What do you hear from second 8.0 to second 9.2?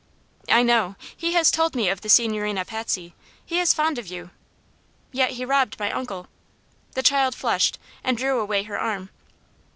and drew away her arm.